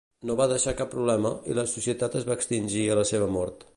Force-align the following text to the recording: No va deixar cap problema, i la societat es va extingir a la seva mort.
No 0.27 0.35
va 0.37 0.45
deixar 0.51 0.73
cap 0.79 0.89
problema, 0.93 1.31
i 1.51 1.57
la 1.59 1.67
societat 1.75 2.17
es 2.21 2.27
va 2.31 2.39
extingir 2.41 2.87
a 2.89 2.97
la 3.03 3.05
seva 3.11 3.29
mort. 3.37 3.67